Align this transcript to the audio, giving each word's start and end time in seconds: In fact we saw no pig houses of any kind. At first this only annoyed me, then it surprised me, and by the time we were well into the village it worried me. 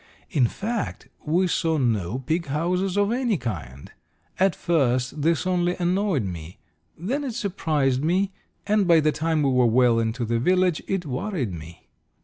In 0.31 0.47
fact 0.47 1.09
we 1.27 1.45
saw 1.45 1.77
no 1.77 2.17
pig 2.17 2.47
houses 2.47 2.97
of 2.97 3.11
any 3.11 3.37
kind. 3.37 3.91
At 4.39 4.55
first 4.55 5.21
this 5.21 5.45
only 5.45 5.75
annoyed 5.75 6.23
me, 6.23 6.57
then 6.97 7.23
it 7.23 7.35
surprised 7.35 8.03
me, 8.03 8.31
and 8.65 8.87
by 8.87 8.99
the 8.99 9.11
time 9.11 9.43
we 9.43 9.51
were 9.51 9.67
well 9.67 9.99
into 9.99 10.25
the 10.25 10.39
village 10.39 10.81
it 10.87 11.05
worried 11.05 11.53
me. 11.53 11.87